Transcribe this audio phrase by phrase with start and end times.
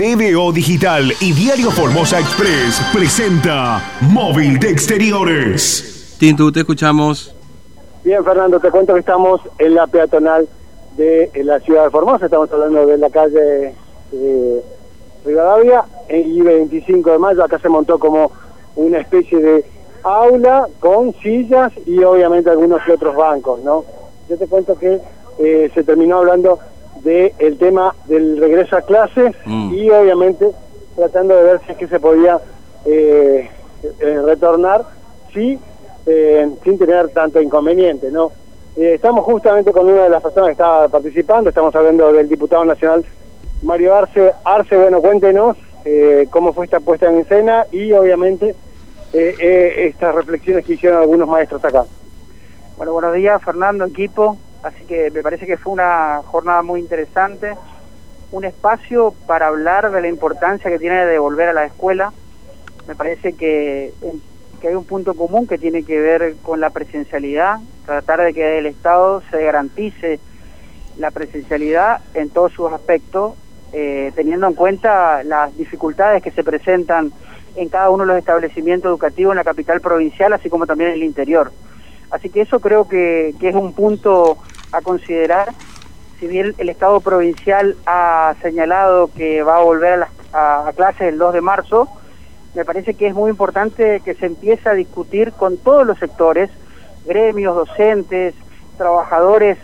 [0.00, 6.16] TVO Digital y Diario Formosa Express presenta Móvil de Exteriores.
[6.18, 7.36] Tintu, te escuchamos.
[8.02, 10.48] Bien, Fernando, te cuento que estamos en la peatonal
[10.96, 12.24] de la ciudad de Formosa.
[12.24, 13.74] Estamos hablando de la calle
[14.12, 14.64] eh,
[15.26, 17.44] Rivadavia y 25 de mayo.
[17.44, 18.32] Acá se montó como
[18.76, 19.66] una especie de
[20.02, 23.84] aula con sillas y obviamente algunos y otros bancos, ¿no?
[24.30, 24.98] Yo te cuento que
[25.40, 26.58] eh, se terminó hablando
[27.02, 29.74] del tema del regreso a clases Mm.
[29.74, 30.50] y obviamente
[30.96, 32.38] tratando de ver si es que se podía
[32.84, 33.48] eh,
[34.00, 34.84] eh, retornar
[35.32, 35.58] sí,
[36.06, 38.32] eh, sin tener tanto inconveniente, ¿no?
[38.76, 42.64] Eh, estamos justamente con una de las personas que está participando, estamos hablando del diputado
[42.64, 43.04] nacional
[43.62, 44.32] Mario Arce.
[44.44, 48.54] Arce, bueno, cuéntenos eh, cómo fue esta puesta en escena y obviamente
[49.12, 51.84] eh, eh, estas reflexiones que hicieron algunos maestros acá.
[52.76, 54.36] Bueno, buenos días, Fernando, equipo.
[54.62, 57.54] Así que me parece que fue una jornada muy interesante,
[58.30, 62.12] un espacio para hablar de la importancia que tiene de volver a la escuela.
[62.86, 63.92] Me parece que,
[64.60, 68.58] que hay un punto común que tiene que ver con la presencialidad, tratar de que
[68.58, 70.20] el Estado se garantice
[70.98, 73.34] la presencialidad en todos sus aspectos,
[73.72, 77.12] eh, teniendo en cuenta las dificultades que se presentan
[77.56, 80.96] en cada uno de los establecimientos educativos en la capital provincial, así como también en
[80.96, 81.50] el interior.
[82.10, 84.38] Así que eso creo que, que es un punto
[84.72, 85.52] a considerar.
[86.18, 91.18] Si bien el Estado provincial ha señalado que va a volver a, a, clases el
[91.18, 91.88] 2 de marzo,
[92.54, 96.50] me parece que es muy importante que se empiece a discutir con todos los sectores,
[97.06, 98.34] gremios, docentes,
[98.76, 99.56] trabajadores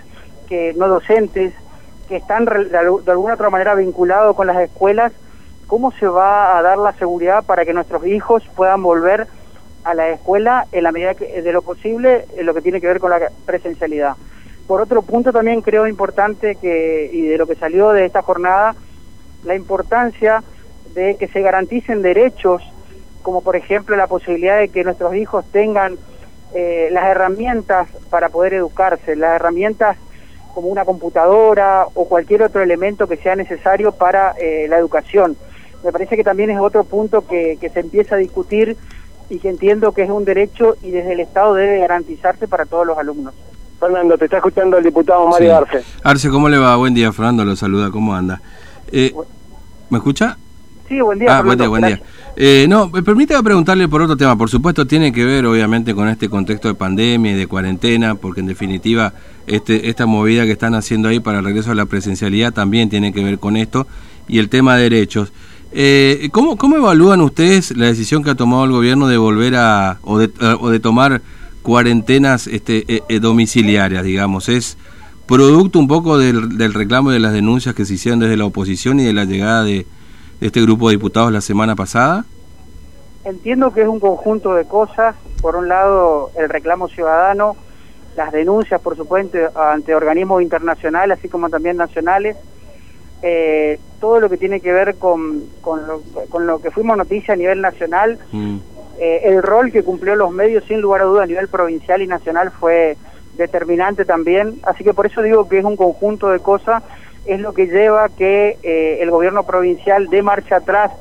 [0.49, 1.53] que no docentes,
[2.09, 5.13] que están de alguna otra manera vinculados con las escuelas,
[5.67, 9.27] cómo se va a dar la seguridad para que nuestros hijos puedan volver
[9.85, 12.87] a la escuela en la medida que, de lo posible en lo que tiene que
[12.87, 14.17] ver con la presencialidad.
[14.67, 18.75] Por otro punto también creo importante que, y de lo que salió de esta jornada,
[19.45, 20.43] la importancia
[20.95, 22.63] de que se garanticen derechos,
[23.23, 25.97] como por ejemplo la posibilidad de que nuestros hijos tengan
[26.55, 29.97] eh, las herramientas para poder educarse, las herramientas
[30.55, 35.37] como una computadora o cualquier otro elemento que sea necesario para eh, la educación.
[35.85, 38.77] Me parece que también es otro punto que, que se empieza a discutir
[39.29, 42.87] y que entiendo que es un derecho y desde el Estado debe garantizarse para todos
[42.87, 43.35] los alumnos.
[43.87, 45.55] Fernando, te está escuchando el diputado Mario Sí.
[45.55, 45.87] Arce.
[46.03, 46.75] Arce, ¿cómo le va?
[46.75, 48.41] Buen día, Fernando, lo saluda, ¿cómo anda?
[48.91, 49.15] Eh,
[49.91, 50.37] ¿Me escucha?
[50.89, 51.39] Sí, buen día.
[51.39, 52.03] Ah, buen día, buen día.
[52.35, 54.37] Eh, no, me permítame preguntarle por otro tema.
[54.37, 58.41] Por supuesto, tiene que ver, obviamente, con este contexto de pandemia y de cuarentena, porque
[58.41, 59.13] en definitiva,
[59.47, 63.13] este, esta movida que están haciendo ahí para el regreso a la presencialidad también tiene
[63.13, 63.87] que ver con esto
[64.27, 65.33] y el tema de derechos.
[65.71, 69.99] Eh, ¿cómo, ¿Cómo evalúan ustedes la decisión que ha tomado el gobierno de volver a,
[70.03, 70.31] o de,
[70.61, 71.23] o de tomar
[71.67, 74.49] cuarentenas este, eh, eh, domiciliarias, digamos?
[74.49, 74.79] ¿Es
[75.27, 78.45] producto un poco del, del reclamo y de las denuncias que se hicieron desde la
[78.45, 79.85] oposición y de la llegada de,
[80.39, 82.25] de este grupo de diputados la semana pasada?
[83.25, 85.17] Entiendo que es un conjunto de cosas.
[85.43, 87.57] Por un lado, el reclamo ciudadano,
[88.17, 92.37] las denuncias, por supuesto, ante organismos internacionales, así como también nacionales.
[93.23, 97.35] Eh, todo lo que tiene que ver con, con, lo, con lo que fuimos noticia
[97.35, 98.59] a nivel nacional, Mm,
[98.99, 102.07] eh, el rol que cumplió los medios, sin lugar a duda, a nivel provincial y
[102.07, 102.97] nacional fue
[103.37, 104.61] determinante también.
[104.63, 106.83] Así que por eso digo que es un conjunto de cosas,
[107.27, 110.93] es lo que lleva que eh, el gobierno provincial dé marcha atrás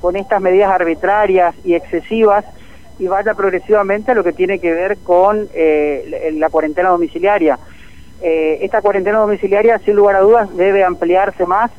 [0.00, 2.44] con estas medidas arbitrarias y excesivas
[2.98, 7.58] y vaya progresivamente a lo que tiene que ver con eh, la cuarentena domiciliaria.
[8.22, 11.70] Eh, esta cuarentena domiciliaria, sin lugar a dudas, debe ampliarse más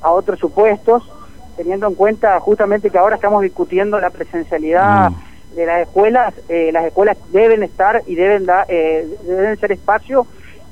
[0.00, 1.08] a otros supuestos,
[1.56, 5.56] teniendo en cuenta justamente que ahora estamos discutiendo la presencialidad Mm.
[5.56, 6.34] de las escuelas.
[6.48, 10.26] Eh, las escuelas deben estar y deben, da- eh, deben ser espacio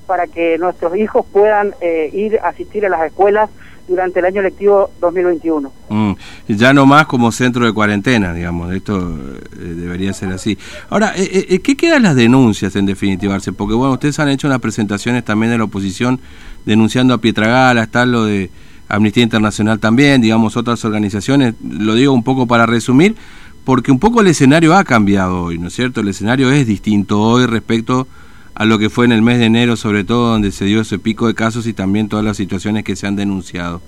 [0.07, 3.49] para que nuestros hijos puedan eh, ir a asistir a las escuelas
[3.89, 5.73] durante el año lectivo 2021.
[5.89, 6.13] mm.
[6.49, 10.57] Ya no más como centro de cuarentena, digamos, esto eh, debería ser así.
[10.91, 13.37] Ahora, eh, ¿qué quedan las denuncias en definitiva?
[13.57, 16.21] Porque bueno, ustedes han hecho unas presentaciones también de la oposición
[16.65, 18.51] denunciando a Pietragala, está lo de
[18.93, 23.17] Amnistía Internacional también, digamos, otras organizaciones, lo digo un poco para resumir,
[23.65, 26.03] porque un poco el escenario ha cambiado hoy, ¿no es cierto?
[26.03, 28.07] El escenario es distinto hoy respecto
[28.55, 30.99] a lo que fue en el mes de enero, sobre todo donde se dio ese
[30.99, 33.81] pico de casos y también todas las situaciones que se han denunciado.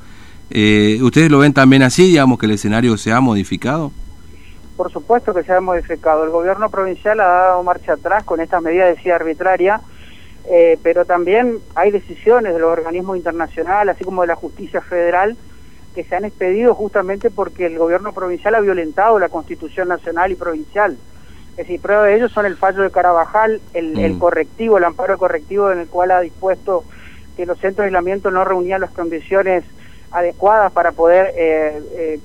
[0.48, 3.92] Eh, ¿Ustedes lo ven también así, digamos, que el escenario se ha modificado?
[4.78, 6.24] Por supuesto que se ha modificado.
[6.24, 9.82] El gobierno provincial ha dado marcha atrás con estas medidas, decía, arbitraria,
[10.50, 15.36] eh, pero también hay decisiones de los organismos internacionales, así como de la justicia federal,
[15.94, 20.34] que se han expedido justamente porque el gobierno provincial ha violentado la constitución nacional y
[20.34, 20.96] provincial.
[21.52, 23.98] Es decir, prueba de ello son el fallo de Carabajal, el, Mm.
[24.00, 26.84] el correctivo, el amparo correctivo en el cual ha dispuesto
[27.36, 29.64] que los centros de aislamiento no reunían las condiciones
[30.10, 32.18] adecuadas para poder eh,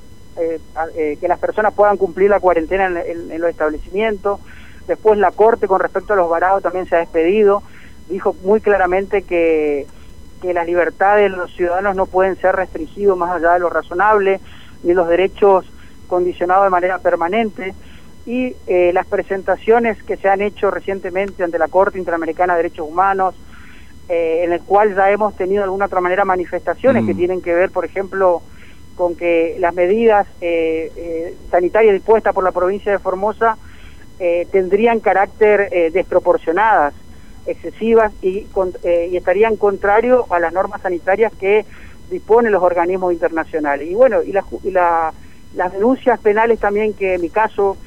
[1.19, 4.39] que las personas puedan cumplir la cuarentena en, los establecimientos.
[4.87, 7.61] Después la Corte con respecto a los varados también se ha despedido,
[8.09, 9.87] dijo muy claramente que,
[10.41, 14.39] que las libertades de los ciudadanos no pueden ser restringidos más allá de lo razonable,
[14.83, 15.65] ni los derechos
[16.07, 17.73] condicionados de manera permanente
[18.25, 22.87] y eh, las presentaciones que se han hecho recientemente ante la Corte Interamericana de Derechos
[22.87, 23.35] Humanos,
[24.07, 27.17] eh, en el cual ya hemos tenido de alguna otra manera manifestaciones que mm.
[27.17, 28.41] tienen que ver, por ejemplo,
[28.95, 33.57] con que las medidas eh, sanitarias dispuestas por la provincia de Formosa
[34.51, 36.93] tendrían carácter desproporcionadas,
[37.51, 38.47] excesivas y,
[38.85, 41.65] y estarían contrario a las normas sanitarias que
[42.09, 43.87] disponen los organismos internacionales.
[43.89, 45.13] Y bueno, y, la, y la,
[45.55, 47.77] las denuncias penales también que en mi caso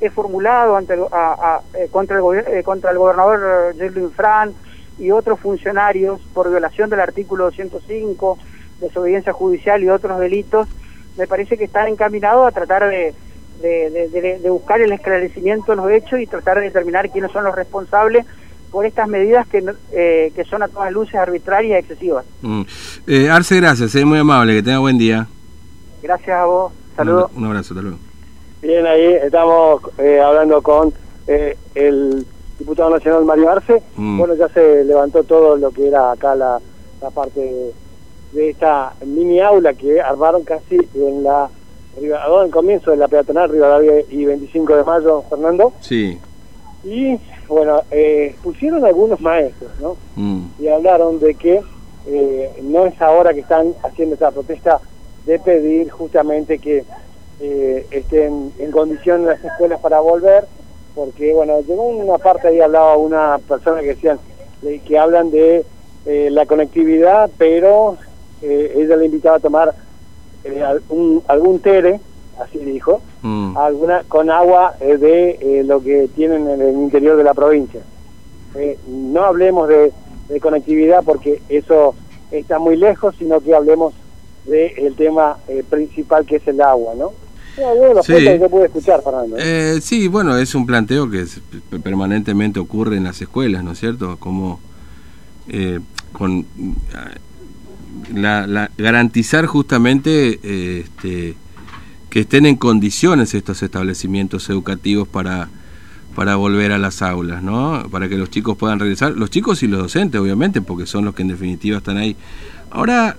[0.00, 4.52] he formulado ante, eh, contra, el, eh, contra el gobernador Jerlin Fran
[4.98, 8.38] y otros funcionarios por violación del artículo 205,
[8.80, 10.68] desobediencia judicial y otros delitos,
[11.16, 13.14] me parece que están encaminados a tratar de,
[14.48, 18.26] buscar el esclarecimiento de los hechos y tratar de determinar quiénes son los responsables
[18.76, 22.26] por estas medidas que, eh, que son a todas luces arbitrarias y excesivas.
[22.42, 22.60] Mm.
[23.30, 25.26] Arce, gracias, es muy amable, que tenga buen día.
[26.02, 27.30] Gracias a vos, saludos.
[27.34, 27.96] Un, abrazo, hasta luego.
[28.60, 30.92] Bien, ahí estamos eh, hablando con
[31.26, 32.26] eh, el
[32.58, 33.82] diputado nacional Mario Arce.
[33.96, 34.18] Mm.
[34.18, 36.60] Bueno, ya se levantó todo lo que era acá la,
[37.14, 37.72] parte
[38.34, 41.48] de, esta mini aula que armaron casi en la
[41.96, 45.72] en el comienzo de la peatonal Rivadavia y 25 de mayo, Fernando.
[45.80, 46.18] Sí.
[46.86, 47.18] Y
[47.48, 49.96] bueno, eh, pusieron algunos maestros, ¿no?
[50.14, 50.46] Mm.
[50.60, 51.60] Y hablaron de que
[52.62, 54.80] no es ahora que están haciendo esta protesta
[55.26, 56.84] de pedir justamente que
[57.40, 60.46] eh, estén en condición las escuelas para volver,
[60.94, 64.18] porque bueno, llegó una parte ahí hablaba una persona que decían
[64.84, 65.64] que hablan de
[66.06, 67.98] eh, la conectividad, pero
[68.40, 69.74] eh, ella le invitaba a tomar
[70.44, 72.00] eh, algún, algún tere,
[72.40, 73.56] así dijo, mm.
[73.56, 77.80] alguna con agua de lo que tienen en el interior de la provincia.
[78.88, 79.92] no hablemos de,
[80.28, 81.94] de conectividad porque eso
[82.30, 83.94] está muy lejos, sino que hablemos
[84.44, 85.36] del tema
[85.68, 87.12] principal que es el agua, ¿no?
[88.02, 88.12] sí.
[88.12, 89.02] escuchar,
[89.38, 91.24] Eh, sí, bueno, es un planteo que
[91.82, 94.16] permanentemente ocurre en las escuelas, ¿no es cierto?
[94.18, 94.60] Como
[95.48, 95.80] eh,
[96.12, 96.46] con
[98.14, 101.34] la, garantizar justamente eh, este,
[102.20, 105.48] estén en condiciones estos establecimientos educativos para
[106.16, 107.86] para volver a las aulas, ¿no?
[107.90, 111.14] Para que los chicos puedan regresar, los chicos y los docentes, obviamente, porque son los
[111.14, 112.16] que en definitiva están ahí.
[112.70, 113.18] Ahora,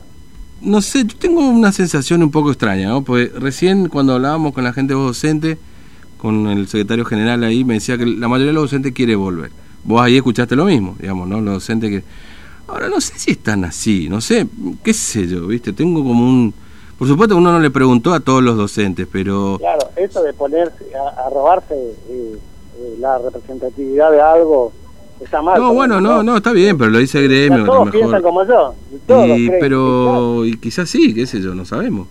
[0.61, 3.03] no sé, yo tengo una sensación un poco extraña, ¿no?
[3.03, 5.59] Porque recién cuando hablábamos con la gente docente,
[6.17, 9.51] con el secretario general ahí, me decía que la mayoría de los docentes quiere volver.
[9.83, 11.39] Vos ahí escuchaste lo mismo, digamos, ¿no?
[11.39, 12.03] Los docentes que...
[12.67, 14.47] Ahora no sé si están así, no sé,
[14.83, 15.71] qué sé yo, ¿viste?
[15.71, 16.51] Tengo como un...
[16.97, 19.57] Por supuesto uno no le preguntó a todos los docentes, pero...
[19.59, 22.37] Claro, eso de ponerse a, robarse eh,
[22.79, 24.73] eh, la representatividad de algo
[25.57, 27.65] no, bueno, no, no, está bien, pero lo dice el gremio.
[27.65, 28.73] Todos piensan como yo.
[29.35, 32.07] y, pero, y quizás sí, qué sé yo, no sabemos.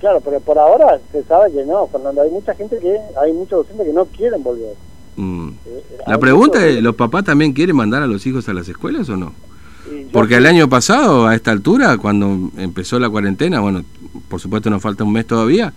[0.00, 2.22] Claro, pero por ahora se sabe que no, Fernando.
[2.22, 4.74] Hay mucha gente que, hay muchos docentes que no quieren volver.
[5.16, 5.48] Mm.
[5.66, 9.08] Eh, la pregunta es, ¿los papás también quieren mandar a los hijos a las escuelas
[9.08, 9.32] o no?
[10.12, 13.82] Porque el año pasado, a esta altura, cuando empezó la cuarentena, bueno,
[14.28, 15.72] por supuesto nos falta un mes todavía,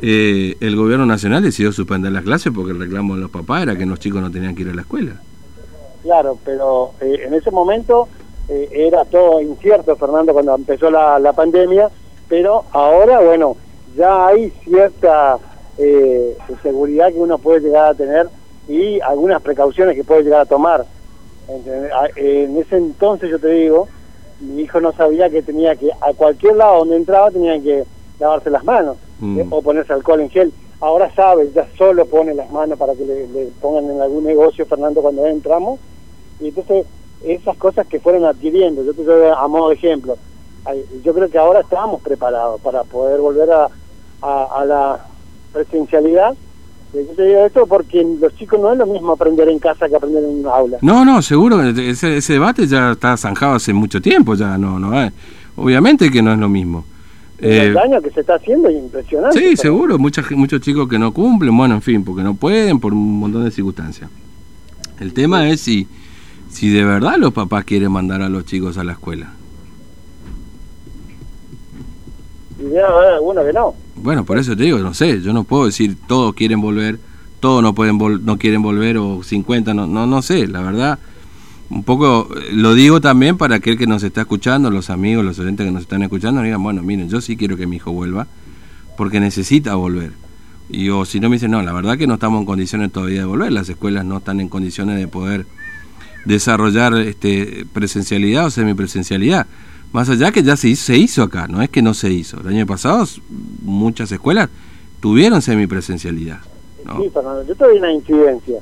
[0.00, 3.76] eh, el gobierno nacional decidió suspender las clases porque el reclamo de los papás era
[3.76, 5.20] que los chicos no tenían que ir a la escuela.
[6.02, 8.08] Claro, pero eh, en ese momento
[8.48, 11.90] eh, era todo incierto, Fernando, cuando empezó la, la, pandemia,
[12.28, 13.56] pero ahora, bueno,
[13.96, 15.38] ya hay cierta
[15.76, 18.28] eh, seguridad que uno puede llegar a tener
[18.68, 20.86] y algunas precauciones que puede llegar a tomar.
[22.16, 23.88] En ese entonces, yo te digo,
[24.40, 27.84] mi hijo no sabía que tenía que, a cualquier lado donde entraba, tenía que
[28.18, 29.52] lavarse las manos mm.
[29.52, 33.46] o ponerse alcohol en gel ahora sabe, ya solo pone las manos para que le,
[33.60, 35.80] pongan en algún negocio, Fernando, cuando entramos.
[36.40, 36.86] Y entonces,
[37.24, 40.16] esas cosas que fueron adquiriendo, yo te doy a modo de ejemplo,
[41.02, 43.68] yo creo que ahora estamos preparados para poder volver a,
[44.20, 45.06] a, la
[45.52, 46.34] presencialidad.
[46.94, 49.96] Yo te digo esto porque los chicos no es lo mismo aprender en casa que
[49.96, 50.78] aprender en una aula.
[50.80, 55.00] No, no, seguro, ese, ese debate ya está zanjado hace mucho tiempo, ya no, no
[55.00, 55.12] es.
[55.56, 56.84] Obviamente que no es lo mismo.
[57.38, 59.38] el eh, daño que se está haciendo es impresionante.
[59.38, 62.92] Sí, seguro, muchos muchos chicos que no cumplen, bueno, en fin, porque no pueden, por
[62.92, 64.08] un montón de circunstancias.
[64.98, 65.86] El tema es si,
[66.48, 69.32] si de verdad los papás quieren mandar a los chicos a la escuela.
[72.76, 73.74] Algunos que no.
[73.96, 76.98] Bueno, por eso te digo, no sé, yo no puedo decir todos quieren volver,
[77.40, 80.98] todos no pueden no quieren volver o 50, no, no, no sé, la verdad
[81.70, 85.38] un poco eh, lo digo también para aquel que nos está escuchando, los amigos, los
[85.38, 88.26] oyentes que nos están escuchando, digan, bueno, miren, yo sí quiero que mi hijo vuelva,
[88.96, 90.12] porque necesita volver.
[90.70, 93.20] Y o si no me dicen, no, la verdad que no estamos en condiciones todavía
[93.20, 95.46] de volver, las escuelas no están en condiciones de poder
[96.24, 99.46] desarrollar este presencialidad o semipresencialidad.
[99.92, 102.40] Más allá que ya se hizo, se hizo acá, no es que no se hizo.
[102.40, 103.06] El año pasado
[103.62, 104.50] muchas escuelas
[105.00, 106.40] tuvieron semipresencialidad.
[106.84, 107.00] ¿no?
[107.02, 108.58] Sí, Fernando, yo tuve una incidencia.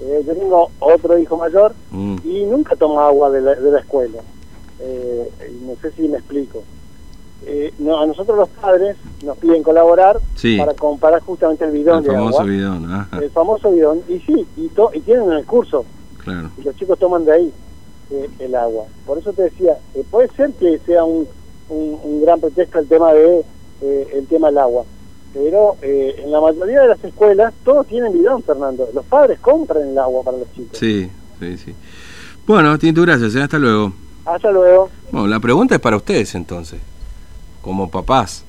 [0.00, 2.16] Eh, yo tengo otro hijo mayor Mm.
[2.24, 4.18] y nunca toma agua de la, de la escuela.
[4.80, 5.30] Eh,
[5.66, 6.64] no sé si me explico.
[7.44, 10.56] Eh, no, a nosotros los padres nos piden colaborar Sí.
[10.58, 12.50] para comparar justamente el bidón El de famoso agua.
[12.52, 14.00] bidón, ajá, El famoso bidón.
[14.08, 15.84] Y sí, y, to- y tienen el curso.
[16.24, 16.50] Claro.
[16.58, 17.52] y los chicos toman de ahí
[18.10, 18.84] eh, el agua.
[19.06, 21.26] Por eso te decía, eh, puede ser que sea un,
[21.68, 23.44] un, un gran pretexto el tema de
[23.82, 24.84] eh, el tema del agua,
[25.32, 28.88] pero eh, en la mayoría de las escuelas todos tienen bidón, Fernando.
[28.94, 30.78] Los padres compran el agua para los chicos.
[30.78, 31.10] Sí,
[31.40, 31.74] sí, sí.
[32.46, 33.92] Bueno, Tinto, gracias, hasta luego.
[34.24, 34.88] Hasta luego.
[35.10, 36.80] Bueno, la pregunta es para ustedes entonces,
[37.60, 38.44] como papás.